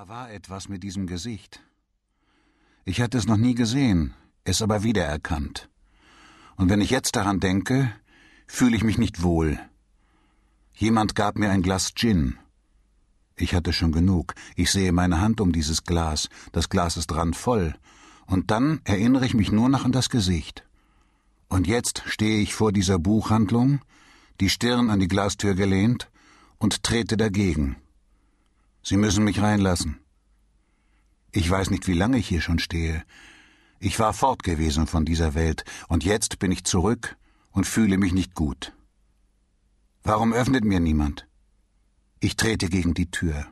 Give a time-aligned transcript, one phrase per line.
[0.00, 1.60] Da war etwas mit diesem Gesicht.
[2.86, 5.68] Ich hatte es noch nie gesehen, es aber wiedererkannt.
[6.56, 7.92] Und wenn ich jetzt daran denke,
[8.46, 9.60] fühle ich mich nicht wohl.
[10.72, 12.38] Jemand gab mir ein Glas Gin.
[13.36, 14.32] Ich hatte schon genug.
[14.56, 16.30] Ich sehe meine Hand um dieses Glas.
[16.52, 17.74] Das Glas ist randvoll.
[18.24, 20.64] Und dann erinnere ich mich nur noch an das Gesicht.
[21.50, 23.82] Und jetzt stehe ich vor dieser Buchhandlung,
[24.40, 26.10] die Stirn an die Glastür gelehnt,
[26.56, 27.76] und trete dagegen.
[28.82, 30.00] Sie müssen mich reinlassen.
[31.32, 33.04] Ich weiß nicht, wie lange ich hier schon stehe.
[33.78, 37.16] Ich war fort gewesen von dieser Welt, und jetzt bin ich zurück
[37.52, 38.72] und fühle mich nicht gut.
[40.02, 41.26] Warum öffnet mir niemand?
[42.20, 43.46] Ich trete gegen die Tür.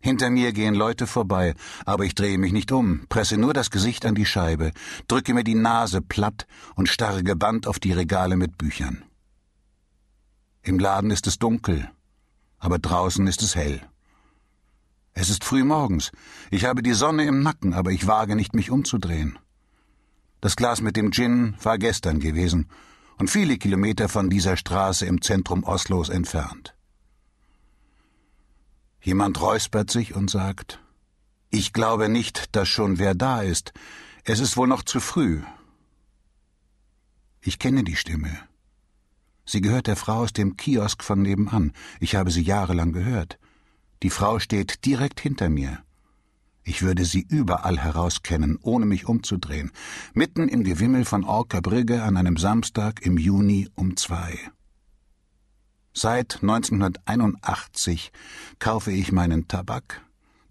[0.00, 1.54] Hinter mir gehen Leute vorbei,
[1.84, 4.72] aber ich drehe mich nicht um, presse nur das Gesicht an die Scheibe,
[5.08, 9.04] drücke mir die Nase platt und starre gebannt auf die Regale mit Büchern.
[10.62, 11.90] Im Laden ist es dunkel,
[12.58, 13.80] aber draußen ist es hell.
[15.18, 16.12] Es ist früh morgens.
[16.50, 19.38] Ich habe die Sonne im Nacken, aber ich wage nicht, mich umzudrehen.
[20.42, 22.68] Das Glas mit dem Gin war gestern gewesen
[23.16, 26.74] und viele Kilometer von dieser Straße im Zentrum Oslos entfernt.
[29.00, 30.80] Jemand räuspert sich und sagt
[31.48, 33.72] Ich glaube nicht, dass schon wer da ist.
[34.24, 35.40] Es ist wohl noch zu früh.
[37.40, 38.38] Ich kenne die Stimme.
[39.46, 41.72] Sie gehört der Frau aus dem Kiosk von nebenan.
[42.00, 43.38] Ich habe sie jahrelang gehört.
[44.02, 45.82] Die Frau steht direkt hinter mir.
[46.64, 49.70] Ich würde sie überall herauskennen, ohne mich umzudrehen,
[50.14, 54.36] mitten im Gewimmel von Orkerbrügge an einem Samstag im Juni um zwei.
[55.94, 58.10] Seit 1981
[58.58, 60.02] kaufe ich meinen Tabak,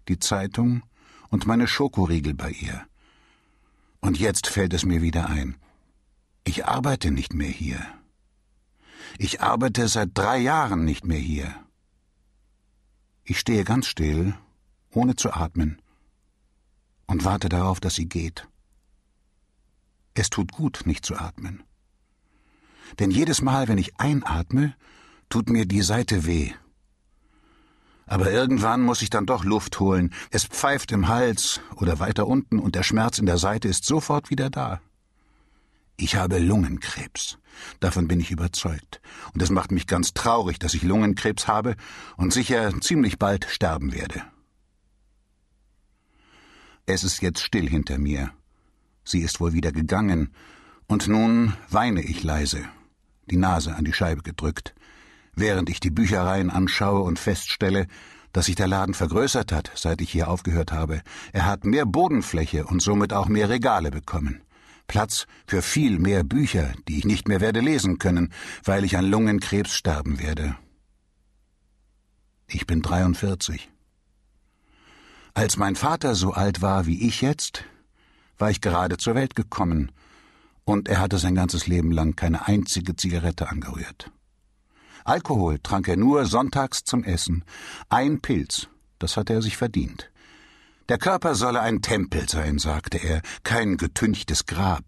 [0.08, 0.82] die Zeitung
[1.28, 2.86] und meine Schokoriegel bei ihr.
[4.00, 5.56] Und jetzt fällt es mir wieder ein.
[6.44, 7.84] Ich arbeite nicht mehr hier.
[9.18, 11.54] Ich arbeite seit drei Jahren nicht mehr hier.
[13.28, 14.34] Ich stehe ganz still,
[14.92, 15.82] ohne zu atmen,
[17.06, 18.46] und warte darauf, dass sie geht.
[20.14, 21.64] Es tut gut, nicht zu atmen.
[23.00, 24.76] Denn jedes Mal, wenn ich einatme,
[25.28, 26.52] tut mir die Seite weh.
[28.06, 30.14] Aber irgendwann muss ich dann doch Luft holen.
[30.30, 34.30] Es pfeift im Hals oder weiter unten und der Schmerz in der Seite ist sofort
[34.30, 34.80] wieder da.
[35.96, 37.38] Ich habe Lungenkrebs.
[37.80, 39.00] Davon bin ich überzeugt.
[39.34, 41.76] Und es macht mich ganz traurig, dass ich Lungenkrebs habe
[42.16, 44.22] und sicher ziemlich bald sterben werde.
[46.86, 48.30] Es ist jetzt still hinter mir.
[49.04, 50.32] Sie ist wohl wieder gegangen,
[50.88, 52.64] und nun weine ich leise,
[53.28, 54.74] die Nase an die Scheibe gedrückt,
[55.34, 57.88] während ich die Büchereien anschaue und feststelle,
[58.32, 61.02] dass sich der Laden vergrößert hat, seit ich hier aufgehört habe.
[61.32, 64.42] Er hat mehr Bodenfläche und somit auch mehr Regale bekommen.
[64.86, 68.32] Platz für viel mehr Bücher, die ich nicht mehr werde lesen können,
[68.64, 70.56] weil ich an Lungenkrebs sterben werde.
[72.48, 73.70] Ich bin 43.
[75.34, 77.64] Als mein Vater so alt war wie ich jetzt,
[78.38, 79.92] war ich gerade zur Welt gekommen,
[80.64, 84.10] und er hatte sein ganzes Leben lang keine einzige Zigarette angerührt.
[85.04, 87.44] Alkohol trank er nur sonntags zum Essen.
[87.88, 88.66] Ein Pilz,
[88.98, 90.10] das hatte er sich verdient.
[90.88, 94.84] Der Körper solle ein Tempel sein, sagte er, kein getünchtes Grab.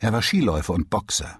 [0.00, 1.38] Er war Skiläufer und Boxer.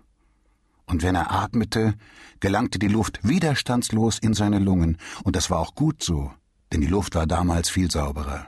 [0.86, 1.94] Und wenn er atmete,
[2.38, 6.32] gelangte die Luft widerstandslos in seine Lungen, und das war auch gut so,
[6.72, 8.46] denn die Luft war damals viel sauberer.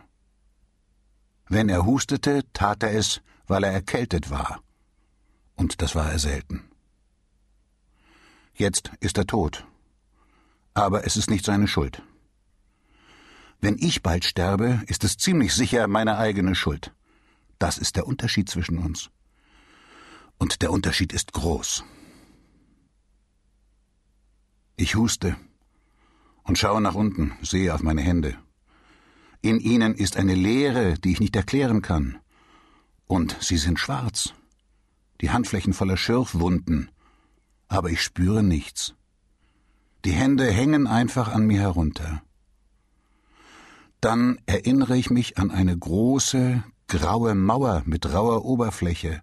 [1.49, 4.61] Wenn er hustete, tat er es, weil er erkältet war.
[5.57, 6.65] Und das war er selten.
[8.55, 9.67] Jetzt ist er tot.
[10.75, 12.03] Aber es ist nicht seine Schuld.
[13.67, 16.95] Wenn ich bald sterbe, ist es ziemlich sicher meine eigene Schuld.
[17.59, 19.11] Das ist der Unterschied zwischen uns.
[20.39, 21.83] Und der Unterschied ist groß.
[24.77, 25.35] Ich huste
[26.45, 28.39] und schaue nach unten, sehe auf meine Hände.
[29.43, 32.21] In ihnen ist eine Leere, die ich nicht erklären kann.
[33.09, 34.33] Und sie sind schwarz,
[35.21, 36.93] die Handflächen voller Schürfwunden,
[37.67, 38.95] aber ich spüre nichts.
[40.05, 42.23] Die Hände hängen einfach an mir herunter.
[44.07, 49.21] Dann erinnere ich mich an eine große, graue Mauer mit rauer Oberfläche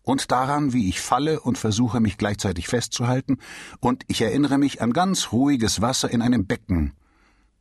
[0.00, 3.36] und daran, wie ich falle und versuche, mich gleichzeitig festzuhalten,
[3.80, 6.94] und ich erinnere mich an ganz ruhiges Wasser in einem Becken,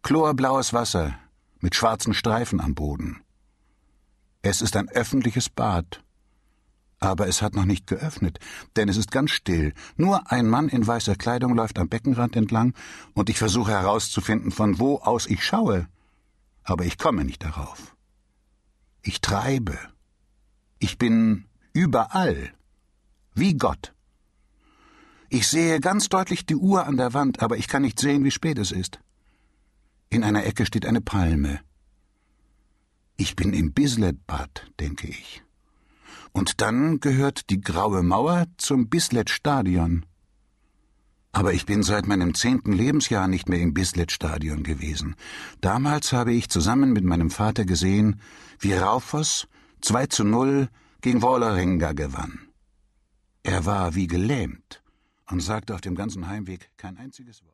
[0.03, 1.15] chlorblaues Wasser
[1.59, 3.19] mit schwarzen Streifen am Boden.
[4.41, 6.01] Es ist ein öffentliches Bad,
[7.01, 8.39] aber es hat noch nicht geöffnet,
[8.77, 9.73] denn es ist ganz still.
[9.97, 12.73] Nur ein Mann in weißer Kleidung läuft am Beckenrand entlang,
[13.15, 15.89] und ich versuche herauszufinden, von wo aus ich schaue
[16.63, 17.95] aber ich komme nicht darauf.
[19.01, 19.77] Ich treibe.
[20.79, 22.53] Ich bin überall,
[23.33, 23.93] wie Gott.
[25.29, 28.31] Ich sehe ganz deutlich die Uhr an der Wand, aber ich kann nicht sehen, wie
[28.31, 28.99] spät es ist.
[30.09, 31.59] In einer Ecke steht eine Palme.
[33.17, 35.43] Ich bin im Bisletbad, denke ich.
[36.33, 40.05] Und dann gehört die graue Mauer zum Bislett-Stadion.
[41.35, 45.15] Aber ich bin seit meinem zehnten Lebensjahr nicht mehr im Bislett-Stadion gewesen.
[45.61, 48.21] Damals habe ich zusammen mit meinem Vater gesehen,
[48.59, 49.47] wie Raufos
[49.81, 50.69] 2 zu 0
[51.01, 52.39] gegen Vålerenga gewann.
[53.41, 54.83] Er war wie gelähmt
[55.29, 57.51] und sagte auf dem ganzen Heimweg kein einziges Wort.